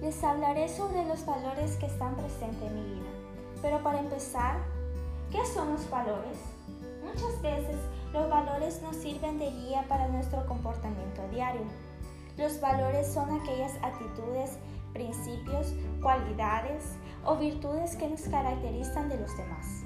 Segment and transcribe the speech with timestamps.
[0.00, 3.10] les hablaré sobre los valores que están presentes en mi vida.
[3.62, 4.58] Pero para empezar,
[5.30, 6.38] ¿qué son los valores?
[7.04, 7.76] Muchas veces
[8.12, 11.62] los valores nos sirven de guía para nuestro comportamiento diario.
[12.36, 14.58] Los valores son aquellas actitudes,
[14.92, 16.94] principios, cualidades
[17.24, 19.84] o virtudes que nos caracterizan de los demás.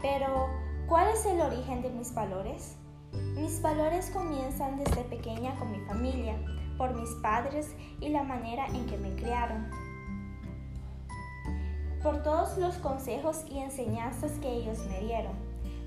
[0.00, 0.48] Pero,
[0.86, 2.76] ¿cuál es el origen de mis valores?
[3.36, 6.36] Mis valores comienzan desde pequeña con mi familia,
[6.76, 9.68] por mis padres y la manera en que me criaron.
[12.02, 15.32] Por todos los consejos y enseñanzas que ellos me dieron.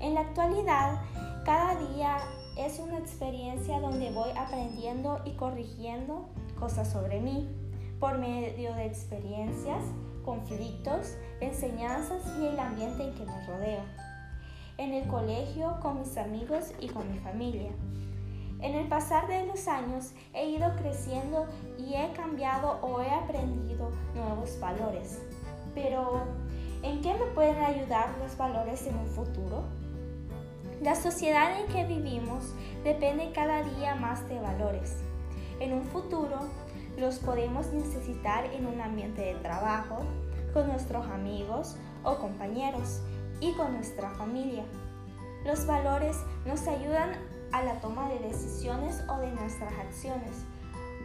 [0.00, 1.00] En la actualidad,
[1.44, 2.18] cada día
[2.56, 7.48] es una experiencia donde voy aprendiendo y corrigiendo cosas sobre mí
[8.00, 9.82] por medio de experiencias,
[10.24, 13.82] conflictos, enseñanzas y el ambiente en que me rodeo.
[14.76, 17.70] En el colegio, con mis amigos y con mi familia.
[18.60, 21.46] En el pasar de los años he ido creciendo
[21.78, 25.20] y he cambiado o he aprendido nuevos valores.
[25.74, 26.22] Pero,
[26.82, 29.62] ¿en qué me pueden ayudar los valores en un futuro?
[30.82, 34.96] La sociedad en que vivimos depende cada día más de valores.
[35.60, 36.38] En un futuro
[36.96, 39.98] los podemos necesitar en un ambiente de trabajo,
[40.52, 43.02] con nuestros amigos o compañeros
[43.40, 44.64] y con nuestra familia.
[45.44, 47.12] Los valores nos ayudan
[47.52, 50.44] a la toma de decisiones o de nuestras acciones,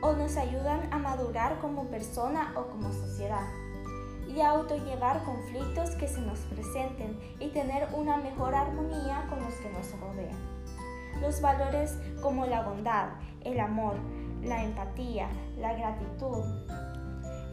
[0.01, 3.47] o nos ayudan a madurar como persona o como sociedad,
[4.27, 9.53] y a autollevar conflictos que se nos presenten y tener una mejor armonía con los
[9.55, 10.37] que nos rodean.
[11.21, 13.09] Los valores como la bondad,
[13.41, 13.95] el amor,
[14.41, 16.43] la empatía, la gratitud,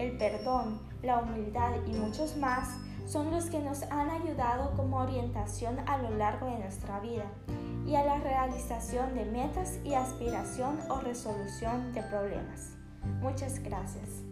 [0.00, 5.78] el perdón, la humildad y muchos más son los que nos han ayudado como orientación
[5.86, 7.26] a lo largo de nuestra vida
[7.86, 12.76] y a la realización de metas y aspiración o resolución de problemas.
[13.20, 14.29] Muchas gracias.